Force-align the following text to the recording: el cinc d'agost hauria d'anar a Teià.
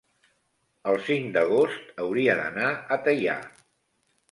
el 0.91 0.97
cinc 1.09 1.29
d'agost 1.35 1.93
hauria 2.05 2.39
d'anar 2.41 2.73
a 2.75 3.01
Teià. 3.11 3.39